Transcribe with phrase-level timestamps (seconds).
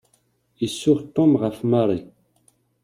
[0.65, 1.99] Isuɣ Tom ɣef Mary.